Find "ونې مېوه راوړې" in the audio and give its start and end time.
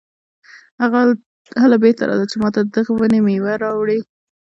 2.95-3.99